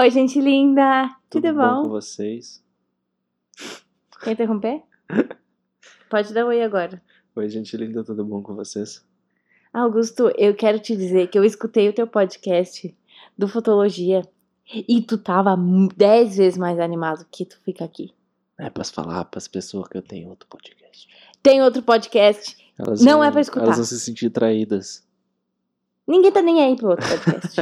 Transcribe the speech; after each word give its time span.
Oi, 0.00 0.10
gente 0.10 0.40
linda! 0.40 1.14
Tudo, 1.28 1.48
Tudo 1.48 1.58
bom? 1.58 1.82
com 1.82 1.88
vocês? 1.90 2.64
Quer 4.22 4.32
interromper? 4.32 4.82
Pode 6.08 6.32
dar 6.32 6.46
oi 6.46 6.62
agora. 6.62 7.02
Oi, 7.36 7.48
gente 7.50 7.76
linda, 7.76 8.02
tudo 8.02 8.24
bom 8.24 8.42
com 8.42 8.54
vocês? 8.54 9.04
Augusto, 9.70 10.32
eu 10.38 10.54
quero 10.54 10.78
te 10.78 10.96
dizer 10.96 11.28
que 11.28 11.38
eu 11.38 11.44
escutei 11.44 11.86
o 11.86 11.92
teu 11.92 12.06
podcast 12.06 12.96
do 13.36 13.46
Fotologia 13.46 14.22
e 14.72 15.02
tu 15.02 15.18
tava 15.18 15.54
dez 15.94 16.38
vezes 16.38 16.56
mais 16.56 16.78
animado 16.80 17.26
que 17.30 17.44
tu 17.44 17.60
fica 17.60 17.84
aqui. 17.84 18.10
É 18.58 18.70
pra 18.70 18.84
falar 18.84 19.26
pras 19.26 19.46
pessoas 19.48 19.86
que 19.86 19.98
eu 19.98 20.02
tenho 20.02 20.30
outro 20.30 20.48
podcast. 20.48 21.08
Tem 21.42 21.62
outro 21.62 21.82
podcast. 21.82 22.56
Elas 22.78 23.02
Não 23.02 23.18
vão- 23.18 23.24
é 23.24 23.30
pra 23.30 23.42
escutar. 23.42 23.66
Elas 23.66 23.76
vão 23.76 23.84
se 23.84 24.00
sentir 24.00 24.30
traídas. 24.30 25.06
Ninguém 26.10 26.32
tá 26.32 26.42
nem 26.42 26.60
aí 26.60 26.74
pro 26.76 26.88
outro 26.90 27.06
podcast. 27.06 27.60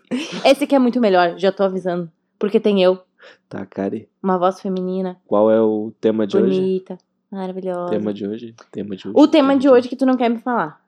Esse 0.42 0.64
aqui 0.64 0.74
é 0.74 0.78
muito 0.78 0.98
melhor, 0.98 1.38
já 1.38 1.52
tô 1.52 1.62
avisando. 1.64 2.10
Porque 2.38 2.58
tem 2.58 2.82
eu, 2.82 2.98
Tá, 3.46 3.66
Kari? 3.66 4.08
uma 4.22 4.38
voz 4.38 4.58
feminina, 4.58 5.18
Qual 5.26 5.50
é 5.50 5.60
o 5.60 5.92
tema 6.00 6.26
de 6.26 6.38
hoje? 6.38 6.58
bonita, 6.60 6.96
maravilhosa. 7.30 7.90
Tema 7.90 8.14
de 8.14 8.26
hoje? 8.26 8.54
Tema 8.72 8.96
de 8.96 9.06
hoje. 9.08 9.12
O 9.14 9.28
tema 9.28 9.56
de 9.56 9.68
hoje 9.68 9.86
que 9.86 9.96
tu 9.96 10.06
não 10.06 10.16
quer 10.16 10.30
me 10.30 10.38
falar. 10.38 10.80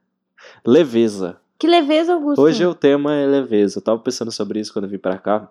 Leveza. 0.66 1.36
Que 1.58 1.66
leveza, 1.66 2.14
Augusto. 2.14 2.41
Hoje 2.41 2.64
o 2.64 2.74
tema 2.74 3.14
é 3.14 3.27
leveza. 3.27 3.78
Eu 3.78 3.83
tava 3.83 3.98
pensando 3.98 4.33
sobre 4.33 4.58
isso 4.58 4.72
quando 4.72 4.86
eu 4.86 4.91
vim 4.91 4.97
pra 4.97 5.19
cá. 5.19 5.50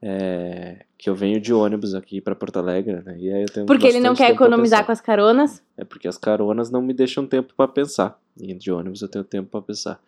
É, 0.00 0.84
que 0.96 1.10
eu 1.10 1.14
venho 1.14 1.38
de 1.38 1.52
ônibus 1.52 1.94
aqui 1.94 2.20
pra 2.22 2.34
Porto 2.34 2.58
Alegre, 2.58 3.02
né? 3.04 3.16
E 3.18 3.30
aí 3.30 3.42
eu 3.42 3.48
tenho 3.48 3.66
Porque 3.66 3.86
ele 3.86 4.00
não 4.00 4.14
quer 4.14 4.30
economizar 4.30 4.86
com 4.86 4.92
as 4.92 5.00
caronas. 5.02 5.62
É 5.76 5.84
porque 5.84 6.08
as 6.08 6.16
caronas 6.16 6.70
não 6.70 6.80
me 6.80 6.94
deixam 6.94 7.26
tempo 7.26 7.52
pra 7.54 7.68
pensar. 7.68 8.18
E 8.40 8.54
de 8.54 8.72
ônibus 8.72 9.02
eu 9.02 9.08
tenho 9.08 9.24
tempo 9.24 9.50
pra 9.50 9.60
pensar. 9.60 10.00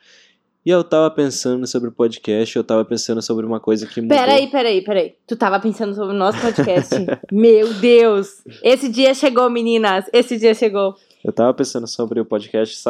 E 0.66 0.70
eu 0.70 0.82
tava 0.84 1.10
pensando 1.10 1.66
sobre 1.66 1.88
o 1.88 1.92
podcast, 1.92 2.56
eu 2.56 2.64
tava 2.64 2.84
pensando 2.84 3.22
sobre 3.22 3.46
uma 3.46 3.60
coisa 3.60 3.86
que 3.86 4.00
mudou. 4.00 4.16
Peraí, 4.16 4.50
peraí, 4.50 4.82
peraí. 4.82 5.14
Tu 5.26 5.36
tava 5.36 5.58
pensando 5.60 5.94
sobre 5.94 6.14
o 6.14 6.18
nosso 6.18 6.40
podcast? 6.40 6.94
Meu 7.32 7.72
Deus! 7.74 8.42
Esse 8.62 8.88
dia 8.88 9.14
chegou, 9.14 9.48
meninas! 9.48 10.04
Esse 10.12 10.36
dia 10.36 10.54
chegou. 10.54 10.94
Eu 11.24 11.32
tava 11.32 11.54
pensando 11.54 11.86
sobre 11.86 12.20
o 12.20 12.24
podcast, 12.24 12.82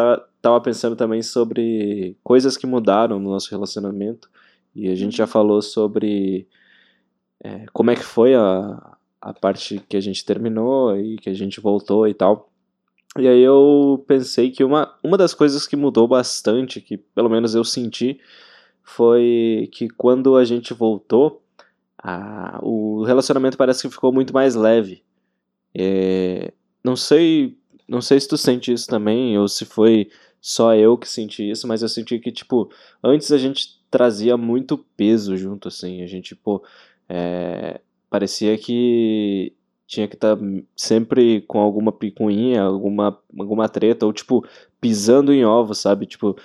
tava 0.43 0.61
pensando 0.61 0.97
também 0.97 1.23
sobre 1.23 2.17
coisas 2.23 2.57
que 2.57 2.67
mudaram 2.67 3.19
no 3.19 3.31
nosso 3.31 3.51
relacionamento. 3.51 4.29
E 4.75 4.89
a 4.89 4.95
gente 4.95 5.17
já 5.17 5.27
falou 5.27 5.63
sobre 5.63 6.47
é, 7.43 7.67
como 7.73 7.91
é 7.91 7.97
que 7.97 8.05
foi 8.05 8.35
a, 8.35 8.97
a 9.21 9.33
parte 9.33 9.83
que 9.89 9.97
a 9.97 10.01
gente 10.01 10.25
terminou 10.25 10.97
e 10.97 11.17
que 11.17 11.31
a 11.31 11.35
gente 11.35 11.61
voltou 11.61 12.07
e 12.07 12.15
tal. 12.15 12.48
E 13.19 13.29
aí 13.29 13.41
eu 13.41 14.05
pensei 14.07 14.51
que 14.51 14.63
uma, 14.65 14.95
uma 15.03 15.17
das 15.19 15.35
coisas 15.35 15.67
que 15.67 15.77
mudou 15.77 16.07
bastante, 16.09 16.81
que 16.81 16.97
pelo 16.97 17.29
menos 17.29 17.55
eu 17.55 17.65
senti, 17.65 18.21
foi 18.83 19.69
que 19.73 19.89
quando 19.89 20.37
a 20.37 20.45
gente 20.45 20.75
voltou, 20.75 21.43
a- 21.99 22.61
o 22.63 23.05
relacionamento 23.05 23.59
parece 23.59 23.83
que 23.83 23.91
ficou 23.95 24.13
muito 24.13 24.33
mais 24.35 24.55
leve. 24.55 25.03
É, 25.75 26.53
não 26.85 26.97
sei, 26.97 27.57
não 27.89 28.01
sei 28.01 28.21
se 28.21 28.29
tu 28.29 28.37
sente 28.37 28.73
isso 28.73 28.87
também 28.89 29.39
ou 29.39 29.49
se 29.49 29.65
foi 29.65 30.11
só 30.41 30.75
eu 30.75 30.97
que 30.99 31.09
senti 31.09 31.49
isso, 31.51 31.67
mas 31.69 31.83
eu 31.83 31.89
senti 31.89 32.19
que 32.19 32.33
tipo 32.33 32.71
antes 33.03 33.31
a 33.33 33.39
gente 33.39 33.81
trazia 33.91 34.37
muito 34.37 34.79
peso 34.97 35.37
junto 35.37 35.69
assim, 35.69 36.03
a 36.03 36.07
gente 36.07 36.35
pô, 36.37 36.63
é, 37.09 37.81
parecia 38.11 38.57
que 38.59 39.53
tinha 39.89 40.07
que 40.07 40.15
estar 40.15 40.39
sempre 40.77 41.41
com 41.43 41.59
alguma 41.59 41.91
picuinha, 41.91 42.63
alguma 42.63 43.19
alguma 43.39 43.69
treta 43.69 44.07
ou 44.07 44.13
tipo 44.13 44.47
pisando 44.81 45.33
em 45.33 45.45
ovos, 45.45 45.79
sabe? 45.79 46.07
Tipo 46.07 46.37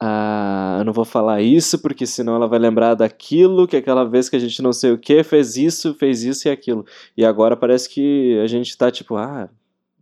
ah, 0.00 0.76
eu 0.80 0.84
não 0.84 0.92
vou 0.92 1.04
falar 1.04 1.42
isso 1.42 1.78
porque 1.80 2.06
senão 2.06 2.36
ela 2.36 2.46
vai 2.46 2.58
lembrar 2.58 2.94
daquilo 2.94 3.66
que 3.66 3.76
aquela 3.76 4.04
vez 4.04 4.28
que 4.28 4.36
a 4.36 4.38
gente 4.38 4.62
não 4.62 4.72
sei 4.72 4.92
o 4.92 4.98
que 4.98 5.24
fez 5.24 5.56
isso, 5.56 5.94
fez 5.94 6.22
isso 6.22 6.48
e 6.48 6.50
aquilo. 6.50 6.84
E 7.16 7.24
agora 7.24 7.56
parece 7.56 7.88
que 7.88 8.38
a 8.42 8.46
gente 8.46 8.76
tá 8.76 8.90
tipo, 8.90 9.16
ah, 9.16 9.48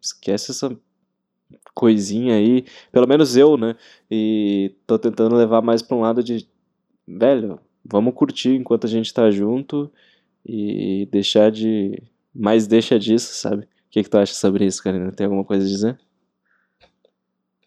esquece 0.03 0.51
essa 0.51 0.77
coisinha 1.75 2.35
aí. 2.37 2.65
Pelo 2.93 3.07
menos 3.09 3.37
eu, 3.37 3.57
né? 3.57 3.77
E 4.11 4.75
tô 4.87 4.99
tentando 4.99 5.37
levar 5.37 5.63
mais 5.63 5.83
pra 5.83 5.97
um 5.97 6.01
lado 6.01 6.23
de, 6.23 6.49
velho, 7.07 7.61
vamos 7.85 8.15
curtir 8.15 8.51
enquanto 8.57 8.87
a 8.87 8.91
gente 8.91 9.13
tá 9.15 9.31
junto 9.31 9.91
e 10.45 11.09
deixar 11.11 11.51
de. 11.51 12.03
Mais 12.39 12.67
deixa 12.67 12.99
disso, 12.99 13.35
sabe? 13.35 13.63
O 13.63 13.67
que, 13.91 14.03
que 14.03 14.11
tu 14.11 14.19
acha 14.19 14.35
sobre 14.35 14.67
isso, 14.67 14.83
Karina? 14.83 15.13
Tem 15.13 15.25
alguma 15.25 15.45
coisa 15.45 15.65
a 15.65 15.69
dizer? 15.69 15.99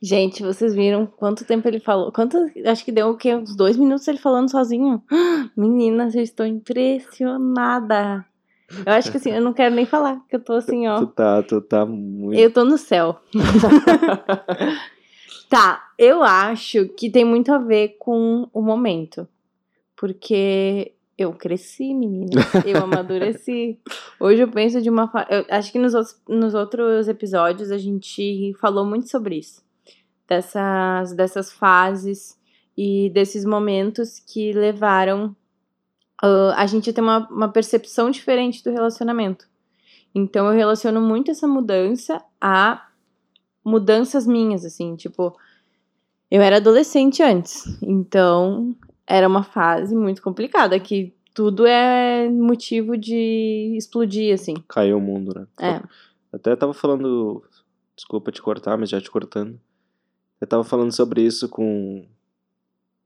Gente, 0.02 0.44
vocês 0.44 0.74
viram 0.74 1.06
quanto 1.06 1.44
tempo 1.44 1.68
ele 1.68 1.80
falou? 1.80 2.12
Quanto, 2.12 2.38
acho 2.66 2.86
que 2.86 2.92
deu 2.92 3.10
o 3.10 3.18
quê? 3.18 3.36
Uns 3.36 3.56
dois 3.56 3.76
minutos 3.76 4.08
ele 4.08 4.18
falando 4.18 4.50
sozinho. 4.50 5.04
Meninas, 5.58 6.16
eu 6.16 6.22
estou 6.22 6.46
impressionada. 6.46 8.26
Eu 8.86 8.94
acho 8.94 9.12
que 9.12 9.18
assim, 9.18 9.32
eu 9.32 9.42
não 9.42 9.52
quero 9.52 9.76
nem 9.76 9.86
falar, 9.86 10.22
que 10.30 10.36
eu 10.36 10.40
tô 10.40 10.54
assim, 10.54 10.88
ó. 10.88 11.00
Tu 11.00 11.08
tá, 11.08 11.44
tu 11.44 11.60
tá 11.60 11.86
muito. 11.86 12.40
Eu 12.40 12.54
tô 12.54 12.64
no 12.64 12.78
céu. 12.78 13.20
tá, 15.50 15.92
eu 15.98 16.24
acho 16.24 16.88
que 16.90 17.10
tem 17.10 17.26
muito 17.26 17.52
a 17.52 17.58
ver 17.58 17.98
com 18.00 18.48
o 18.54 18.62
momento. 18.62 19.28
Porque 19.98 20.94
eu 21.24 21.34
cresci, 21.34 21.94
menina. 21.94 22.30
Eu 22.66 22.84
amadureci. 22.84 23.80
Hoje 24.20 24.42
eu 24.42 24.48
penso 24.50 24.82
de 24.82 24.90
uma 24.90 25.08
forma. 25.08 25.28
Acho 25.50 25.72
que 25.72 25.80
nos 25.80 25.94
outros, 25.94 26.22
nos 26.28 26.54
outros 26.54 27.08
episódios 27.08 27.72
a 27.72 27.78
gente 27.78 28.54
falou 28.60 28.86
muito 28.86 29.10
sobre 29.10 29.38
isso. 29.38 29.64
Dessas, 30.28 31.14
dessas 31.14 31.52
fases 31.52 32.38
e 32.78 33.10
desses 33.10 33.44
momentos 33.44 34.20
que 34.20 34.54
levaram 34.54 35.36
ah, 36.22 36.54
a 36.58 36.66
gente 36.66 36.90
a 36.90 36.94
ter 36.94 37.02
uma, 37.02 37.28
uma 37.30 37.50
percepção 37.50 38.10
diferente 38.10 38.64
do 38.64 38.72
relacionamento. 38.72 39.48
Então 40.14 40.48
eu 40.48 40.54
relaciono 40.54 41.02
muito 41.02 41.32
essa 41.32 41.48
mudança 41.48 42.24
a 42.42 42.88
mudanças 43.64 44.26
minhas, 44.26 44.66
assim, 44.66 44.96
tipo, 44.96 45.38
eu 46.32 46.42
era 46.42 46.58
adolescente 46.58 47.22
antes, 47.22 47.66
então 47.82 48.76
era 49.10 49.28
uma 49.28 49.42
fase 49.42 49.96
muito 49.96 50.22
complicada, 50.22 50.80
que 50.80 51.12
tudo 51.34 51.66
é 51.66 52.30
motivo 52.30 52.96
de 52.96 53.76
explodir, 53.76 54.34
assim. 54.34 54.54
Caiu 54.68 54.98
o 54.98 55.02
mundo, 55.02 55.34
né? 55.34 55.48
É. 55.60 55.82
Até 56.32 56.56
tava 56.56 56.74
falando. 56.74 57.44
Desculpa 57.96 58.32
te 58.32 58.42
cortar, 58.42 58.78
mas 58.78 58.90
já 58.90 59.02
te 59.02 59.10
cortando. 59.10 59.60
Eu 60.40 60.48
tava 60.48 60.64
falando 60.64 60.92
sobre 60.92 61.24
isso 61.24 61.50
com. 61.50 62.06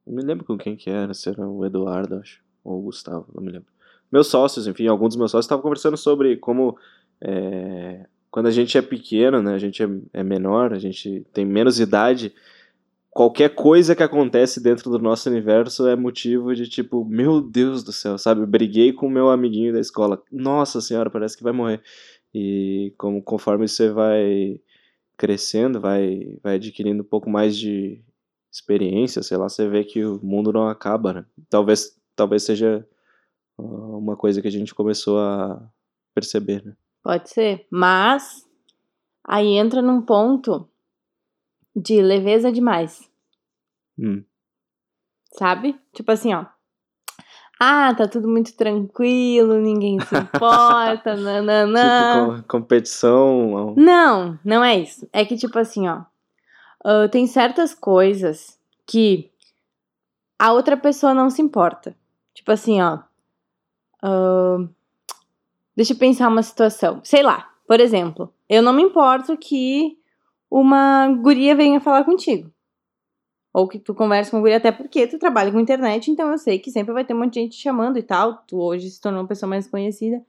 Não 0.05 0.15
me 0.15 0.21
lembro 0.21 0.45
com 0.45 0.57
quem 0.57 0.75
que 0.75 0.89
era, 0.89 1.13
se 1.13 1.29
era 1.29 1.47
o 1.47 1.65
Eduardo, 1.65 2.15
acho. 2.15 2.43
Ou 2.63 2.79
o 2.79 2.81
Gustavo, 2.83 3.25
não 3.33 3.41
me 3.41 3.51
lembro. 3.51 3.67
Meus 4.11 4.27
sócios, 4.27 4.67
enfim, 4.67 4.87
alguns 4.87 5.09
dos 5.09 5.17
meus 5.17 5.31
sócios 5.31 5.45
estavam 5.45 5.63
conversando 5.63 5.95
sobre 5.95 6.35
como. 6.35 6.77
é, 7.21 8.05
quando 8.29 8.47
a 8.47 8.51
gente 8.51 8.77
é 8.77 8.81
pequeno, 8.81 9.41
né? 9.41 9.53
A 9.53 9.59
gente 9.59 9.81
é, 9.81 9.87
é 10.11 10.23
menor, 10.23 10.73
a 10.73 10.79
gente 10.79 11.25
tem 11.31 11.45
menos 11.45 11.79
idade. 11.79 12.33
Qualquer 13.13 13.53
coisa 13.53 13.95
que 13.95 14.01
acontece 14.01 14.59
dentro 14.61 14.89
do 14.89 14.97
nosso 14.97 15.29
universo 15.29 15.87
é 15.87 15.95
motivo 15.95 16.55
de 16.55 16.67
tipo, 16.67 17.05
meu 17.05 17.39
Deus 17.39 17.83
do 17.83 17.91
céu, 17.91 18.17
sabe? 18.17 18.43
Briguei 18.43 18.91
com 18.91 19.07
meu 19.07 19.29
amiguinho 19.29 19.71
da 19.71 19.79
escola. 19.79 20.19
Nossa 20.31 20.81
senhora, 20.81 21.11
parece 21.11 21.37
que 21.37 21.43
vai 21.43 21.53
morrer. 21.53 21.79
E 22.33 22.91
como 22.97 23.21
conforme 23.21 23.67
você 23.67 23.91
vai 23.91 24.59
crescendo, 25.15 25.79
vai, 25.79 26.39
vai 26.41 26.55
adquirindo 26.55 27.03
um 27.03 27.05
pouco 27.05 27.29
mais 27.29 27.55
de 27.55 28.03
experiência, 28.51 29.21
sei 29.21 29.37
lá, 29.37 29.47
você 29.47 29.67
vê 29.67 29.83
que 29.83 30.03
o 30.03 30.19
mundo 30.23 30.51
não 30.51 30.67
acaba, 30.67 31.13
né? 31.13 31.25
Talvez, 31.49 31.95
talvez 32.15 32.43
seja 32.43 32.87
ah, 33.59 33.61
uma 33.61 34.17
coisa 34.17 34.41
que 34.41 34.47
a 34.47 34.51
gente 34.51 34.73
começou 34.73 35.19
a 35.19 35.61
perceber, 36.15 36.65
né? 36.65 36.75
Pode 37.03 37.29
ser, 37.29 37.67
mas 37.69 38.43
aí 39.23 39.53
entra 39.53 39.81
num 39.83 40.01
ponto 40.01 40.67
de 41.75 42.01
leveza 42.01 42.51
demais, 42.51 43.09
Hum. 43.97 44.23
sabe? 45.33 45.79
Tipo 45.93 46.11
assim, 46.11 46.33
ó. 46.33 46.45
Ah, 47.59 47.93
tá 47.95 48.07
tudo 48.07 48.27
muito 48.27 48.53
tranquilo, 48.57 49.55
ninguém 49.59 49.99
se 50.01 50.15
importa, 50.15 51.15
nananã. 51.15 52.33
Tipo, 52.35 52.41
com- 52.41 52.47
competição. 52.59 53.73
Não, 53.77 54.37
não 54.43 54.63
é 54.63 54.77
isso. 54.79 55.07
É 55.13 55.23
que, 55.23 55.37
tipo 55.37 55.57
assim, 55.59 55.87
ó. 55.87 56.01
ah, 56.83 57.07
tem 57.09 57.25
certas 57.27 57.73
coisas 57.73 58.59
que 58.85 59.31
a 60.37 60.51
outra 60.51 60.75
pessoa 60.75 61.13
não 61.13 61.29
se 61.29 61.41
importa. 61.41 61.95
Tipo 62.33 62.51
assim, 62.51 62.81
ó. 62.81 62.99
ah, 64.01 64.67
deixa 65.75 65.93
eu 65.93 65.97
pensar 65.97 66.27
uma 66.27 66.43
situação. 66.43 66.99
Sei 67.03 67.23
lá, 67.23 67.49
por 67.67 67.79
exemplo, 67.79 68.33
eu 68.49 68.61
não 68.61 68.73
me 68.73 68.81
importo 68.81 69.37
que 69.37 69.97
uma 70.53 71.07
guria 71.07 71.55
venha 71.55 71.81
falar 71.81 72.03
contigo. 72.03 72.51
Ou 73.51 73.67
que 73.67 73.79
tu 73.79 73.95
converse 73.95 74.29
com 74.29 74.37
a 74.37 74.39
guria, 74.39 74.57
até 74.57 74.71
porque 74.71 75.07
tu 75.07 75.17
trabalha 75.17 75.51
com 75.51 75.59
internet, 75.59 76.11
então 76.11 76.29
eu 76.31 76.37
sei 76.37 76.59
que 76.59 76.69
sempre 76.69 76.93
vai 76.93 77.03
ter 77.03 77.15
um 77.15 77.19
monte 77.19 77.33
de 77.33 77.39
gente 77.41 77.57
te 77.57 77.63
chamando 77.63 77.97
e 77.97 78.03
tal. 78.03 78.43
Tu 78.47 78.59
hoje 78.59 78.89
se 78.91 79.01
tornou 79.01 79.21
uma 79.21 79.27
pessoa 79.27 79.49
mais 79.49 79.67
conhecida. 79.67 80.23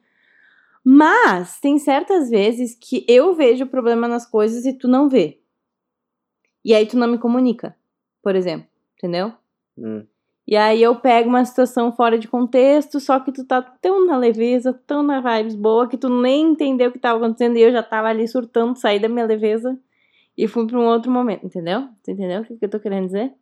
Mas 0.83 1.59
tem 1.59 1.77
certas 1.77 2.29
vezes 2.29 2.75
que 2.75 3.05
eu 3.07 3.35
vejo 3.35 3.67
problema 3.67 4.07
nas 4.07 4.25
coisas 4.25 4.65
e 4.65 4.73
tu 4.73 4.87
não 4.87 5.07
vê. 5.07 5.39
E 6.63 6.73
aí 6.73 6.87
tu 6.87 6.97
não 6.97 7.07
me 7.07 7.19
comunica, 7.19 7.75
por 8.23 8.35
exemplo, 8.35 8.67
entendeu? 8.97 9.31
Hum. 9.77 10.05
E 10.47 10.55
aí 10.55 10.81
eu 10.81 10.95
pego 10.95 11.29
uma 11.29 11.45
situação 11.45 11.91
fora 11.91 12.17
de 12.17 12.27
contexto, 12.27 12.99
só 12.99 13.19
que 13.19 13.31
tu 13.31 13.45
tá 13.45 13.61
tão 13.61 14.05
na 14.05 14.17
leveza, 14.17 14.73
tão 14.85 15.03
na 15.03 15.19
vibes 15.21 15.55
boa, 15.55 15.87
que 15.87 15.97
tu 15.97 16.09
nem 16.09 16.51
entendeu 16.51 16.89
o 16.89 16.91
que 16.91 16.99
tava 16.99 17.17
acontecendo 17.17 17.57
e 17.57 17.61
eu 17.61 17.71
já 17.71 17.81
tava 17.81 18.07
ali 18.07 18.27
surtando, 18.27 18.77
saí 18.77 18.99
da 18.99 19.09
minha 19.09 19.25
leveza 19.25 19.79
e 20.37 20.47
fui 20.47 20.67
pra 20.67 20.79
um 20.79 20.85
outro 20.85 21.11
momento, 21.11 21.45
entendeu? 21.45 21.87
Tu 22.03 22.11
entendeu 22.11 22.41
o 22.41 22.45
que, 22.45 22.57
que 22.57 22.65
eu 22.65 22.69
tô 22.69 22.79
querendo 22.79 23.05
dizer? 23.05 23.33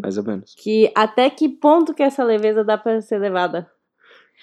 Mais 0.00 0.16
ou 0.18 0.24
menos. 0.24 0.54
Que 0.54 0.92
até 0.94 1.28
que 1.30 1.48
ponto 1.48 1.94
que 1.94 2.02
essa 2.02 2.22
leveza 2.22 2.62
dá 2.62 2.76
pra 2.76 3.00
ser 3.00 3.18
levada? 3.18 3.70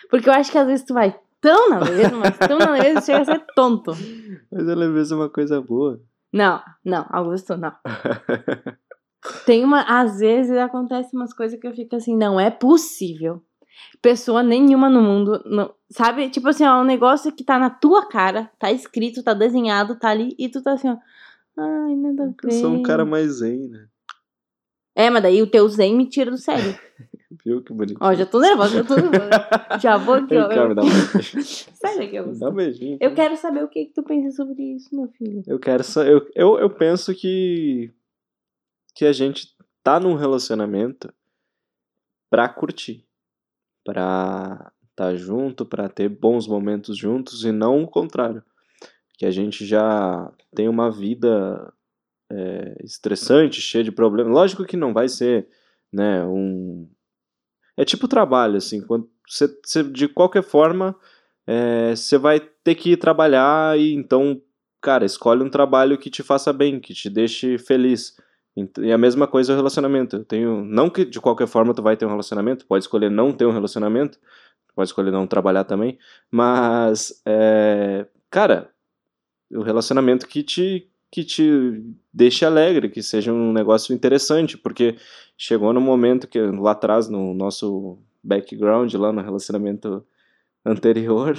Porque 0.10 0.28
eu 0.28 0.34
acho 0.34 0.52
que 0.52 0.58
às 0.58 0.68
vezes 0.68 0.86
tu 0.86 0.94
vai 0.94 1.18
tão 1.40 1.70
na 1.70 1.80
leveza, 1.80 2.16
mas 2.18 2.38
tão 2.38 2.58
na 2.58 2.72
leveza, 2.72 3.02
chega 3.02 3.22
a 3.22 3.26
ser 3.26 3.46
tonto. 3.56 3.92
Mas 4.52 4.68
a 4.68 4.76
leveza 4.76 5.14
é 5.14 5.18
uma 5.18 5.30
coisa 5.30 5.62
boa. 5.62 6.02
Não, 6.34 6.62
não, 6.84 7.06
Augusto, 7.10 7.56
não. 7.56 7.74
Tem 9.46 9.64
uma. 9.64 9.82
Às 9.82 10.20
vezes 10.20 10.58
acontece 10.58 11.16
umas 11.16 11.34
coisas 11.34 11.60
que 11.60 11.68
eu 11.68 11.74
fico 11.74 11.96
assim, 11.96 12.16
não 12.16 12.40
é 12.40 12.50
possível. 12.50 13.42
Pessoa 14.02 14.44
nenhuma 14.44 14.90
no 14.90 15.02
mundo. 15.02 15.42
Não, 15.46 15.74
sabe? 15.90 16.30
Tipo 16.30 16.50
assim, 16.50 16.66
ó, 16.66 16.82
um 16.82 16.86
negócio 16.86 17.32
que 17.32 17.44
tá 17.44 17.58
na 17.58 17.70
tua 17.70 18.08
cara, 18.08 18.52
tá 18.60 18.72
escrito, 18.72 19.24
tá 19.24 19.34
desenhado, 19.34 19.98
tá 19.98 20.10
ali, 20.10 20.36
e 20.38 20.50
tu 20.50 20.62
tá 20.62 20.74
assim, 20.74 20.90
ó. 20.90 20.98
Ai, 21.58 21.96
nada 21.96 22.24
a 22.24 22.28
Eu 22.28 22.36
ver. 22.44 22.52
sou 22.60 22.72
um 22.72 22.84
cara 22.84 23.06
mais 23.06 23.38
zen, 23.38 23.68
né? 23.70 23.88
É, 24.96 25.10
mas 25.10 25.24
daí 25.24 25.42
o 25.42 25.48
teu 25.48 25.68
zen 25.68 25.96
me 25.96 26.08
tira 26.08 26.32
do 26.32 26.38
sério. 26.38 26.78
Viu 27.44 27.62
que 27.62 27.74
bonito? 27.74 27.98
Ó, 28.00 28.14
já 28.14 28.26
tô 28.26 28.40
nervosa, 28.40 28.78
já 28.78 28.84
tô 28.84 28.96
nervosa. 28.96 29.80
Já 29.82 29.98
vou 29.98 30.16
aqui, 30.16 30.38
ó. 30.38 30.48
cá, 30.48 30.68
me 30.70 30.76
dá 30.76 30.84
um. 30.84 30.88
Sério 31.44 32.10
que 32.10 32.16
eu 32.16 32.28
Me 32.28 32.40
dá 32.40 32.50
um 32.50 32.54
beijinho. 32.54 32.98
Eu 33.02 33.14
quero 33.14 33.36
saber 33.36 33.64
o 33.64 33.68
que, 33.68 33.86
que 33.86 33.94
tu 33.94 34.04
pensa 34.04 34.32
sobre 34.36 34.64
isso, 34.76 34.96
meu 34.96 35.08
filho. 35.10 35.44
Eu 35.46 35.60
quero 35.60 35.84
só. 35.84 36.04
Eu, 36.04 36.26
eu, 36.34 36.58
eu 36.60 36.70
penso 36.70 37.14
que. 37.14 37.92
Que 38.96 39.06
a 39.06 39.12
gente 39.12 39.54
tá 39.84 40.00
num 40.00 40.16
relacionamento 40.16 41.14
pra 42.30 42.48
curtir. 42.48 43.06
Pra 43.84 44.72
tá 44.96 45.14
junto, 45.14 45.66
pra 45.66 45.90
ter 45.90 46.08
bons 46.08 46.48
momentos 46.48 46.98
juntos 46.98 47.44
e 47.44 47.52
não 47.52 47.84
o 47.84 47.88
contrário. 47.88 48.42
Que 49.18 49.26
a 49.26 49.32
gente 49.32 49.66
já 49.66 50.32
tem 50.54 50.68
uma 50.68 50.92
vida 50.92 51.74
é, 52.32 52.76
estressante, 52.84 53.62
cheia 53.62 53.84
de 53.84 53.92
problemas. 53.92 54.34
Lógico 54.34 54.66
que 54.66 54.78
não 54.78 54.94
vai 54.94 55.08
ser, 55.08 55.48
né, 55.92 56.26
um. 56.26 56.90
É 57.78 57.86
tipo 57.86 58.08
trabalho, 58.08 58.58
assim. 58.58 58.82
Quando 58.82 59.10
você, 59.28 59.84
de 59.84 60.08
qualquer 60.08 60.44
forma, 60.44 60.96
é, 61.48 61.96
você 61.96 62.18
vai 62.18 62.40
ter 62.40 62.76
que 62.76 62.96
trabalhar 62.98 63.78
e 63.78 63.94
então 63.94 64.42
cara, 64.86 65.04
escolhe 65.04 65.42
um 65.42 65.50
trabalho 65.50 65.98
que 65.98 66.12
te 66.12 66.22
faça 66.22 66.54
bem, 66.54 66.80
que 66.80 66.94
te 66.94 67.10
deixe 67.10 67.58
feliz. 67.58 68.16
E 68.80 68.92
a 68.92 68.98
mesma 69.00 69.28
coisa 69.28 69.52
o 69.52 69.56
relacionamento. 69.56 70.18
Eu 70.18 70.24
tenho, 70.24 70.64
não 70.64 70.92
que 70.92 71.04
de 71.04 71.20
qualquer 71.20 71.48
forma 71.48 71.74
tu 71.74 71.82
vai 71.82 71.98
ter 71.98 72.06
um 72.06 72.10
relacionamento, 72.10 72.68
pode 72.68 72.84
escolher 72.84 73.10
não 73.10 73.34
ter 73.34 73.48
um 73.48 73.52
relacionamento, 73.52 74.20
pode 74.76 74.90
escolher 74.90 75.12
não 75.12 75.26
trabalhar 75.26 75.64
também, 75.64 75.98
mas 76.30 77.20
é, 77.26 78.06
cara, 78.30 78.70
o 79.52 79.62
relacionamento 79.62 80.28
que 80.28 80.44
te 80.44 80.90
que 81.12 81.24
te 81.24 81.82
deixe 82.12 82.44
alegre, 82.44 82.90
que 82.90 83.02
seja 83.02 83.32
um 83.32 83.54
negócio 83.54 83.96
interessante, 83.96 84.58
porque 84.58 84.98
chegou 85.38 85.72
no 85.72 85.80
momento 85.80 86.28
que 86.28 86.40
lá 86.40 86.72
atrás 86.72 87.08
no 87.08 87.34
nosso 87.34 87.98
background 88.22 88.94
lá 88.96 89.14
no 89.14 89.22
relacionamento 89.22 90.06
anterior, 90.66 91.38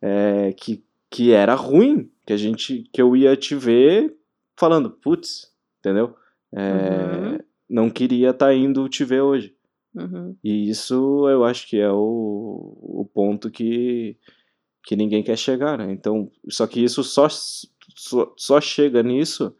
é, 0.00 0.52
que 0.52 0.84
que 1.10 1.32
era 1.32 1.54
ruim, 1.54 2.10
que 2.26 2.32
a 2.32 2.36
gente 2.36 2.88
que 2.92 3.00
eu 3.00 3.16
ia 3.16 3.36
te 3.36 3.54
ver 3.54 4.14
falando, 4.56 4.90
putz, 4.90 5.52
entendeu? 5.80 6.14
É, 6.52 6.58
Uhum. 6.58 7.38
Não 7.68 7.90
queria 7.90 8.30
estar 8.30 8.54
indo 8.54 8.88
te 8.88 9.04
ver 9.04 9.22
hoje. 9.22 9.54
Uhum. 9.94 10.36
E 10.44 10.68
isso 10.68 11.28
eu 11.28 11.44
acho 11.44 11.66
que 11.68 11.78
é 11.78 11.90
o, 11.90 12.76
o 12.80 13.08
ponto 13.12 13.50
que, 13.50 14.16
que 14.86 14.94
ninguém 14.94 15.20
quer 15.20 15.36
chegar, 15.36 15.76
né? 15.76 15.90
Então, 15.90 16.30
só 16.48 16.64
que 16.64 16.82
isso 16.82 17.02
só, 17.02 17.28
só, 17.28 18.32
só 18.36 18.60
chega 18.60 19.02
nisso 19.02 19.52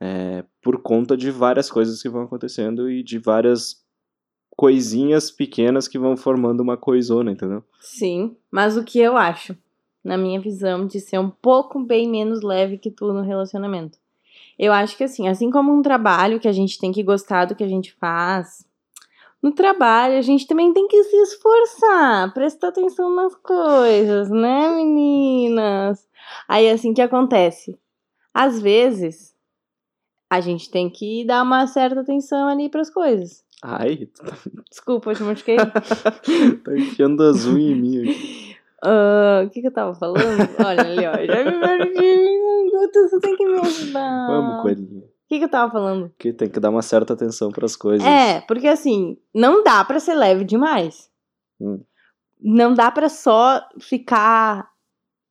é, 0.00 0.44
por 0.62 0.80
conta 0.80 1.16
de 1.16 1.32
várias 1.32 1.68
coisas 1.68 2.00
que 2.00 2.08
vão 2.08 2.22
acontecendo 2.22 2.88
e 2.88 3.02
de 3.02 3.18
várias 3.18 3.84
coisinhas 4.56 5.32
pequenas 5.32 5.88
que 5.88 5.98
vão 5.98 6.16
formando 6.16 6.60
uma 6.60 6.76
coisona, 6.76 7.32
entendeu? 7.32 7.64
Sim, 7.80 8.36
mas 8.52 8.76
o 8.76 8.84
que 8.84 9.00
eu 9.00 9.16
acho, 9.16 9.58
na 10.02 10.16
minha 10.16 10.40
visão, 10.40 10.86
de 10.86 11.00
ser 11.00 11.18
um 11.18 11.28
pouco 11.28 11.80
bem 11.80 12.08
menos 12.08 12.40
leve 12.40 12.78
que 12.78 12.90
tu 12.90 13.12
no 13.12 13.22
relacionamento. 13.22 13.98
Eu 14.56 14.72
acho 14.72 14.96
que 14.96 15.02
assim, 15.02 15.26
assim 15.26 15.50
como 15.50 15.72
um 15.72 15.82
trabalho 15.82 16.38
que 16.38 16.48
a 16.48 16.52
gente 16.52 16.78
tem 16.78 16.92
que 16.92 17.02
gostar 17.02 17.46
do 17.46 17.56
que 17.56 17.64
a 17.64 17.68
gente 17.68 17.92
faz, 17.94 18.64
no 19.42 19.52
trabalho 19.52 20.18
a 20.18 20.22
gente 20.22 20.46
também 20.46 20.72
tem 20.72 20.86
que 20.88 21.02
se 21.04 21.16
esforçar, 21.16 22.32
prestar 22.34 22.68
atenção 22.68 23.14
nas 23.14 23.34
coisas, 23.36 24.30
né, 24.30 24.70
meninas? 24.70 26.08
Aí 26.48 26.68
assim 26.68 26.92
que 26.92 27.02
acontece? 27.02 27.78
Às 28.34 28.60
vezes 28.60 29.34
a 30.30 30.40
gente 30.40 30.70
tem 30.70 30.90
que 30.90 31.24
dar 31.24 31.42
uma 31.42 31.66
certa 31.66 32.00
atenção 32.00 32.48
ali 32.48 32.68
pras 32.68 32.90
coisas. 32.90 33.44
Ai, 33.62 34.06
tá, 34.06 34.36
Desculpa, 34.70 35.10
eu 35.10 35.16
te 35.16 35.22
machuquei. 35.22 35.56
tá 36.64 36.76
enfiando 36.76 37.22
as 37.22 37.44
unhas 37.44 37.76
em 37.76 37.80
mim 37.80 38.02
aqui. 38.02 38.56
Ah, 38.82 39.42
o 39.44 39.50
que, 39.50 39.60
que 39.60 39.66
eu 39.66 39.72
tava 39.72 39.94
falando? 39.94 40.22
Olha 40.64 40.80
ali, 40.80 41.04
ó. 41.06 41.12
Já 41.26 41.44
me 41.44 41.58
perdi. 41.58 42.70
Guto, 42.70 43.08
você 43.08 43.20
tem 43.20 43.36
que 43.36 43.44
me 43.44 43.58
ajudar. 43.58 44.26
Vamos, 44.28 44.62
coelhinha. 44.62 45.07
O 45.28 45.30
que, 45.30 45.38
que 45.40 45.44
eu 45.44 45.50
tava 45.50 45.70
falando? 45.70 46.10
Que 46.18 46.32
tem 46.32 46.48
que 46.48 46.58
dar 46.58 46.70
uma 46.70 46.80
certa 46.80 47.12
atenção 47.12 47.50
pras 47.50 47.76
coisas. 47.76 48.06
É, 48.06 48.40
porque 48.48 48.66
assim, 48.66 49.18
não 49.34 49.62
dá 49.62 49.84
pra 49.84 50.00
ser 50.00 50.14
leve 50.14 50.42
demais. 50.42 51.10
Hum. 51.60 51.82
Não 52.40 52.72
dá 52.72 52.90
pra 52.90 53.10
só 53.10 53.60
ficar, 53.78 54.70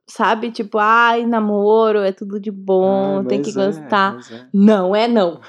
sabe? 0.07 0.51
Tipo, 0.51 0.77
ai, 0.77 1.25
namoro, 1.25 1.99
é 2.01 2.11
tudo 2.11 2.39
de 2.39 2.51
bom, 2.51 3.21
Ah, 3.21 3.25
tem 3.25 3.41
que 3.41 3.49
é, 3.49 3.53
gostar. 3.53 4.17
é. 4.31 4.47
Não 4.53 4.95
é 4.95 5.07
não. 5.07 5.41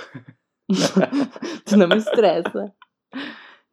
tu 1.67 1.77
não 1.77 1.87
me 1.87 1.97
estressa. 1.97 2.73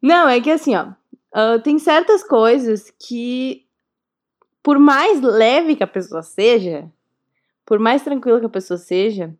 Não, 0.02 0.28
é 0.28 0.40
que 0.42 0.50
assim, 0.50 0.74
ó. 0.76 0.88
ah, 1.32 1.58
tem 1.58 1.78
certas 1.78 2.22
coisas 2.22 2.92
que, 3.00 3.64
por 4.62 4.78
mais 4.78 5.22
leve 5.22 5.74
que 5.74 5.82
a 5.82 5.86
pessoa 5.86 6.22
seja, 6.22 6.90
por 7.64 7.78
mais 7.78 8.02
tranquila 8.02 8.40
que 8.40 8.46
a 8.46 8.50
pessoa 8.50 8.76
seja, 8.76 9.34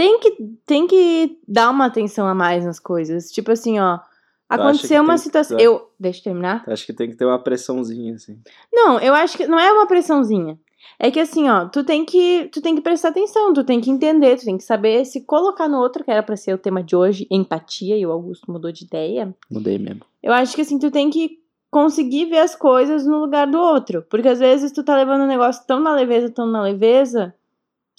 tem 0.00 0.18
que, 0.18 0.30
tem 0.64 0.86
que 0.86 1.38
dar 1.46 1.68
uma 1.68 1.84
atenção 1.84 2.26
a 2.26 2.34
mais 2.34 2.64
nas 2.64 2.80
coisas. 2.80 3.30
Tipo 3.30 3.52
assim, 3.52 3.78
ó. 3.78 3.98
que 3.98 4.04
Aconteceu 4.48 5.02
uma 5.02 5.12
que 5.12 5.20
situação. 5.20 5.58
dar? 5.58 5.62
Eu. 5.62 5.90
Deixa 6.00 6.20
eu 6.20 6.24
terminar. 6.24 6.64
Acho 6.66 6.86
que 6.86 6.94
tem 6.94 7.10
que 7.10 7.16
ter 7.16 7.26
uma 7.26 7.38
pressãozinha, 7.38 8.14
assim. 8.14 8.38
Não, 8.72 8.98
eu 8.98 9.12
acho 9.12 9.36
que 9.36 9.46
não 9.46 9.58
é 9.58 9.70
uma 9.70 9.86
pressãozinha. 9.86 10.58
É 10.98 11.10
que 11.10 11.20
assim, 11.20 11.50
ó, 11.50 11.66
tu 11.66 11.84
tem 11.84 12.06
que, 12.06 12.48
tu 12.50 12.62
tem 12.62 12.74
que 12.74 12.80
prestar 12.80 13.10
atenção, 13.10 13.52
tu 13.52 13.62
tem 13.62 13.78
que 13.78 13.90
entender, 13.90 14.38
tu 14.38 14.46
tem 14.46 14.56
que 14.56 14.64
saber 14.64 15.04
se 15.04 15.20
colocar 15.20 15.68
no 15.68 15.76
outro, 15.78 16.02
que 16.02 16.10
era 16.10 16.22
pra 16.22 16.34
ser 16.34 16.54
o 16.54 16.58
tema 16.58 16.82
de 16.82 16.96
hoje, 16.96 17.26
empatia, 17.30 17.98
e 17.98 18.06
o 18.06 18.10
Augusto 18.10 18.50
mudou 18.50 18.72
de 18.72 18.84
ideia. 18.84 19.34
Mudei 19.50 19.78
mesmo. 19.78 20.00
Eu 20.22 20.32
acho 20.32 20.54
que 20.54 20.62
assim, 20.62 20.78
tu 20.78 20.90
tem 20.90 21.10
que 21.10 21.38
conseguir 21.70 22.24
ver 22.24 22.38
as 22.38 22.56
coisas 22.56 23.06
no 23.06 23.18
lugar 23.20 23.46
do 23.46 23.58
outro. 23.58 24.02
Porque 24.08 24.28
às 24.28 24.38
vezes 24.38 24.72
tu 24.72 24.82
tá 24.82 24.96
levando 24.96 25.24
um 25.24 25.26
negócio 25.26 25.62
tão 25.66 25.78
na 25.78 25.94
leveza, 25.94 26.30
tão 26.30 26.46
na 26.46 26.62
leveza, 26.62 27.34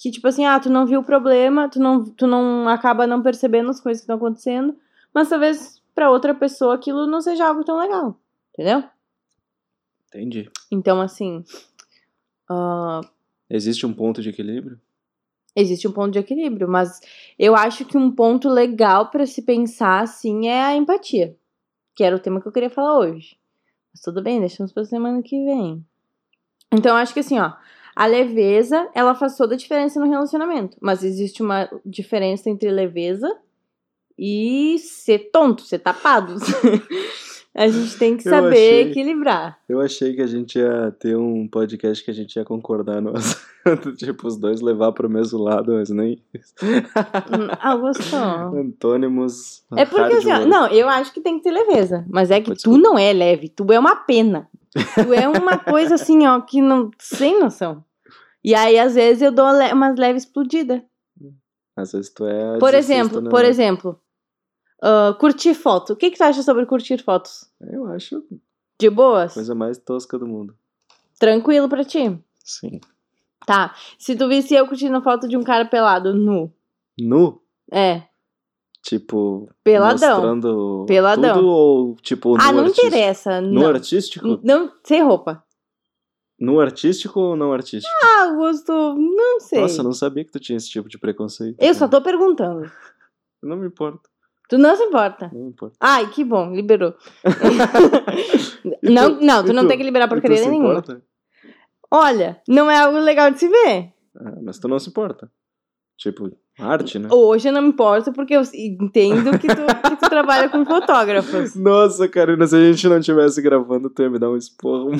que 0.02 0.10
tipo 0.10 0.26
assim, 0.26 0.44
ah, 0.44 0.58
tu 0.58 0.68
não 0.68 0.84
viu 0.84 0.98
o 0.98 1.04
problema, 1.04 1.68
tu 1.68 1.78
não, 1.78 2.04
tu 2.04 2.26
não 2.26 2.68
acaba 2.68 3.06
não 3.06 3.22
percebendo 3.22 3.70
as 3.70 3.80
coisas 3.80 4.00
que 4.00 4.02
estão 4.02 4.16
acontecendo, 4.16 4.76
mas 5.14 5.28
talvez 5.28 5.80
pra 5.94 6.10
outra 6.10 6.34
pessoa 6.34 6.74
aquilo 6.74 7.06
não 7.06 7.20
seja 7.20 7.46
algo 7.46 7.62
tão 7.62 7.78
legal, 7.78 8.18
entendeu? 8.52 8.82
Entendi. 10.08 10.50
Então, 10.72 11.00
assim, 11.00 11.44
ah, 12.50 13.00
Existe 13.48 13.86
um 13.86 13.94
ponto 13.94 14.20
de 14.20 14.30
equilíbrio? 14.30 14.80
existe 15.54 15.86
um 15.86 15.92
ponto 15.92 16.10
de 16.10 16.18
equilíbrio, 16.18 16.66
mas 16.66 16.98
eu 17.38 17.54
acho 17.54 17.84
que 17.84 17.96
um 17.96 18.10
ponto 18.10 18.48
legal 18.48 19.08
pra 19.08 19.24
se 19.24 19.42
pensar 19.42 20.02
assim 20.02 20.48
é 20.48 20.62
a 20.62 20.74
empatia, 20.74 21.36
que 21.94 22.02
era 22.02 22.16
o 22.16 22.18
tema 22.18 22.40
que 22.40 22.48
eu 22.48 22.52
queria 22.52 22.70
falar 22.70 22.98
hoje. 22.98 23.36
Mas 23.94 24.00
tudo 24.00 24.20
bem, 24.20 24.40
deixamos 24.40 24.72
pra 24.72 24.84
semana 24.84 25.22
que 25.22 25.44
vem. 25.44 25.84
Então, 26.72 26.96
eu 26.96 26.96
acho 26.96 27.14
que 27.14 27.20
assim, 27.20 27.38
ó, 27.38 27.52
a 27.94 28.06
leveza, 28.06 28.88
ela 28.94 29.14
faz 29.14 29.36
toda 29.36 29.54
a 29.54 29.58
diferença 29.58 30.00
no 30.00 30.08
relacionamento, 30.08 30.76
mas 30.80 31.02
existe 31.04 31.42
uma 31.42 31.68
diferença 31.84 32.48
entre 32.50 32.70
leveza 32.70 33.28
e 34.18 34.76
ser 34.78 35.30
tonto, 35.32 35.62
ser 35.62 35.78
tapado. 35.80 36.36
a 37.54 37.68
gente 37.68 37.98
tem 37.98 38.16
que 38.16 38.26
Eu 38.28 38.30
saber 38.32 38.48
achei. 38.50 38.80
equilibrar. 38.90 39.58
Eu 39.68 39.80
achei 39.80 40.14
que 40.14 40.22
a 40.22 40.26
gente 40.26 40.58
ia 40.58 40.94
ter 40.98 41.16
um 41.16 41.46
podcast 41.48 42.04
que 42.04 42.10
a 42.10 42.14
gente 42.14 42.36
ia 42.36 42.44
concordar 42.44 43.00
no 43.02 43.12
assunto. 43.16 43.94
tipo, 43.96 44.26
os 44.26 44.36
dois 44.36 44.60
levar 44.60 44.92
pro 44.92 45.08
mesmo 45.08 45.38
lado, 45.38 45.72
mas 45.74 45.90
nem. 45.90 46.22
Hum, 46.62 47.48
Ah, 47.60 47.76
gostou. 47.76 48.18
Antônimos. 48.58 49.62
É 49.76 49.84
porque 49.84 50.14
assim, 50.14 50.46
não, 50.46 50.66
eu 50.68 50.88
acho 50.88 51.12
que 51.12 51.20
tem 51.20 51.38
que 51.38 51.44
ter 51.44 51.50
leveza. 51.52 52.04
Mas 52.08 52.30
é 52.30 52.40
que 52.40 52.54
tu 52.54 52.76
não 52.78 52.98
é 52.98 53.12
leve, 53.12 53.48
tu 53.48 53.70
é 53.72 53.78
uma 53.78 53.96
pena. 53.96 54.48
Tu 54.72 55.12
é 55.12 55.28
uma 55.28 55.58
coisa 55.58 55.96
assim, 55.96 56.26
ó, 56.26 56.40
que 56.40 56.60
não. 56.62 56.90
sem 56.98 57.38
noção. 57.38 57.84
E 58.44 58.54
aí, 58.54 58.78
às 58.78 58.94
vezes, 58.94 59.22
eu 59.22 59.30
dou 59.30 59.46
umas 59.46 59.96
leves 59.96 60.24
explodidas. 60.24 60.82
Às 61.76 61.92
vezes 61.92 62.10
tu 62.10 62.26
é. 62.26 62.58
Por 62.58 62.74
exemplo, 62.74 63.20
né? 63.20 63.30
por 63.30 63.44
exemplo. 63.44 64.00
Ah, 64.82 65.16
curtir 65.18 65.54
foto. 65.54 65.92
O 65.92 65.96
que, 65.96 66.10
que 66.10 66.18
tu 66.18 66.24
acha 66.24 66.42
sobre 66.42 66.66
curtir 66.66 66.98
fotos? 67.02 67.48
Eu 67.60 67.86
acho 67.86 68.24
De 68.80 68.90
boas? 68.90 69.32
coisa 69.34 69.54
mais 69.54 69.78
tosca 69.78 70.18
do 70.18 70.26
mundo. 70.26 70.56
Tranquilo 71.20 71.68
pra 71.68 71.84
ti? 71.84 72.18
Sim. 72.44 72.80
Tá. 73.46 73.74
Se 73.96 74.16
tu 74.16 74.28
visse 74.28 74.54
eu 74.54 74.66
curtindo 74.66 75.00
foto 75.00 75.28
de 75.28 75.36
um 75.36 75.42
cara 75.44 75.64
pelado, 75.64 76.12
nu. 76.12 76.52
Nu? 76.98 77.40
É. 77.70 78.02
Tipo. 78.82 79.48
Peladão. 79.62 80.10
Mostrando 80.14 80.84
Peladão. 80.88 81.34
Tudo 81.34 81.46
ou, 81.48 81.96
tipo, 82.02 82.34
ah, 82.38 82.52
não 82.52 82.60
artístico? 82.64 82.86
interessa. 82.88 83.40
Nu 83.40 83.60
Não. 83.60 83.66
artístico? 83.68 84.40
não. 84.42 84.72
Sem 84.82 85.02
roupa. 85.02 85.44
Nu 86.38 86.58
artístico 86.60 87.20
ou 87.20 87.36
não 87.36 87.52
artístico? 87.52 87.94
Ah, 88.02 88.24
Augusto, 88.24 88.72
não 88.72 89.38
sei. 89.38 89.60
Nossa, 89.60 89.80
eu 89.80 89.84
não 89.84 89.92
sabia 89.92 90.24
que 90.24 90.32
tu 90.32 90.40
tinha 90.40 90.56
esse 90.56 90.68
tipo 90.68 90.88
de 90.88 90.98
preconceito. 90.98 91.56
Eu 91.60 91.72
só 91.74 91.86
tô 91.86 92.02
perguntando. 92.02 92.68
Não 93.40 93.56
me 93.56 93.68
importa. 93.68 94.10
Tu 94.48 94.58
não 94.58 94.74
se 94.74 94.82
importa. 94.82 95.30
Não 95.32 95.42
me 95.42 95.48
importa. 95.50 95.76
Ai, 95.80 96.10
que 96.10 96.24
bom, 96.24 96.52
liberou. 96.52 96.94
Não, 98.82 99.16
tu? 99.16 99.24
não, 99.24 99.44
tu 99.44 99.52
não 99.52 99.62
tu? 99.64 99.68
tem 99.68 99.78
que 99.78 99.84
liberar 99.84 100.08
porcaria 100.08 100.40
nenhuma. 100.40 100.70
importa? 100.70 101.02
Olha, 101.90 102.40
não 102.48 102.68
é 102.70 102.78
algo 102.78 102.98
legal 102.98 103.30
de 103.30 103.38
se 103.38 103.48
ver. 103.48 103.92
Ah, 104.16 104.38
mas 104.42 104.58
tu 104.58 104.66
não 104.66 104.78
se 104.78 104.88
importa. 104.88 105.30
Tipo, 106.02 106.32
arte, 106.58 106.98
né? 106.98 107.08
Hoje 107.12 107.48
eu 107.48 107.52
não 107.52 107.62
me 107.62 107.68
importo 107.68 108.12
porque 108.12 108.34
eu 108.34 108.42
entendo 108.54 109.38
que 109.38 109.46
tu, 109.46 109.88
que 109.88 109.96
tu 109.96 110.08
trabalha 110.10 110.48
com 110.48 110.64
fotógrafos. 110.66 111.54
Nossa, 111.56 112.08
Karina, 112.08 112.44
se 112.44 112.56
a 112.56 112.60
gente 112.72 112.88
não 112.88 113.00
tivesse 113.00 113.40
gravando, 113.40 113.88
tu 113.88 114.02
ia 114.02 114.10
me 114.10 114.18
dar 114.18 114.28
um 114.28 114.36
esporro. 114.36 114.90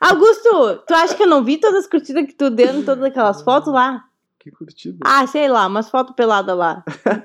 Augusto, 0.00 0.82
tu 0.84 0.94
acha 0.94 1.14
que 1.14 1.22
eu 1.22 1.28
não 1.28 1.44
vi 1.44 1.58
todas 1.58 1.84
as 1.84 1.86
curtidas 1.86 2.26
que 2.26 2.34
tu 2.34 2.50
deu 2.50 2.74
em 2.74 2.82
todas 2.84 3.04
aquelas 3.04 3.40
fotos 3.42 3.72
lá? 3.72 4.02
Que 4.40 4.50
curtida. 4.50 4.98
Ah, 5.04 5.24
sei 5.28 5.48
lá, 5.48 5.64
umas 5.68 5.88
fotos 5.90 6.14
peladas 6.16 6.56
lá. 6.56 6.82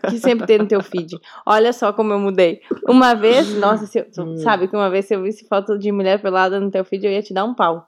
Que 0.10 0.20
sempre 0.20 0.46
tem 0.46 0.60
no 0.60 0.68
teu 0.68 0.82
feed. 0.84 1.16
Olha 1.46 1.74
só 1.74 1.92
como 1.92 2.14
eu 2.14 2.20
mudei. 2.20 2.62
Uma 2.88 3.16
vez, 3.16 3.52
nossa, 3.58 3.88
se 3.88 3.98
eu- 4.00 4.12
tu 4.12 4.38
sabe 4.40 4.68
que 4.68 4.76
uma 4.76 4.90
vez 4.92 5.06
se 5.06 5.16
eu 5.16 5.24
visse 5.24 5.48
foto 5.48 5.78
de 5.80 5.92
mulher 5.92 6.22
pelada 6.22 6.60
no 6.60 6.70
teu 6.70 6.86
feed, 6.86 7.04
eu 7.06 7.12
ia 7.12 7.22
te 7.24 7.34
dar 7.34 7.46
um 7.46 7.54
pau. 7.56 7.88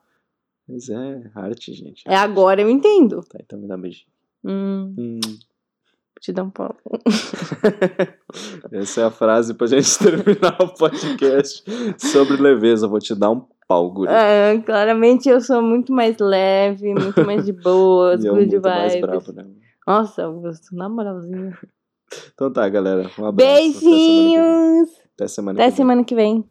Mas 0.67 0.89
é 0.89 1.21
arte, 1.35 1.71
gente. 1.73 2.03
É 2.07 2.15
agora 2.15 2.61
eu 2.61 2.69
entendo. 2.69 3.21
Tá, 3.21 3.37
então 3.39 3.59
me 3.59 3.67
dá 3.67 3.75
um 3.75 3.81
beijinho. 3.81 4.07
Hum, 4.45 4.93
Hum, 4.97 5.19
vou 5.23 6.21
te 6.21 6.31
dar 6.31 6.43
um 6.43 6.49
pau. 6.51 6.75
essa 8.71 9.01
é 9.01 9.03
a 9.05 9.11
frase 9.11 9.53
pra 9.53 9.67
gente 9.67 9.87
terminar 9.99 10.55
o 10.61 10.67
podcast 10.73 11.63
sobre 11.97 12.37
leveza. 12.37 12.87
Vou 12.87 12.99
te 12.99 13.15
dar 13.15 13.31
um 13.31 13.45
pau, 13.67 13.91
guri. 13.91 14.11
É, 14.11 14.57
claramente 14.65 15.27
eu 15.29 15.41
sou 15.41 15.61
muito 15.61 15.91
mais 15.91 16.17
leve, 16.19 16.93
muito 16.93 17.25
mais 17.25 17.45
de 17.45 17.51
boas, 17.53 18.23
e 18.23 18.27
eu 18.27 18.35
good 18.35 18.47
muito 18.51 18.61
mais 18.63 18.93
vibes. 18.93 19.07
brabo, 19.09 19.31
né? 19.33 19.45
Nossa, 19.87 20.23
Augusto, 20.25 20.75
na 20.75 20.87
moralzinha. 20.89 21.57
Então 22.33 22.51
tá, 22.51 22.67
galera. 22.69 23.09
Um 23.19 23.25
abraço. 23.25 23.33
Até 23.51 23.71
semana 23.71 23.73
que 23.73 23.85
vem. 23.85 24.33
Beijinhos! 24.37 24.89
Até 25.15 25.27
semana 25.27 25.55
Até 25.59 25.63
que 25.65 25.69
vem. 25.71 25.75
semana 25.77 26.03
que 26.03 26.15
vem. 26.15 26.45